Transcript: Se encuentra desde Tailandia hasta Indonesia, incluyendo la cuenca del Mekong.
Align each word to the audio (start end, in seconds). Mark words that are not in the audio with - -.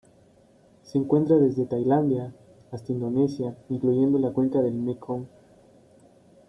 Se 0.81 0.97
encuentra 0.97 1.37
desde 1.37 1.67
Tailandia 1.67 2.33
hasta 2.71 2.91
Indonesia, 2.91 3.55
incluyendo 3.69 4.17
la 4.17 4.31
cuenca 4.33 4.59
del 4.59 4.73
Mekong. 4.73 5.27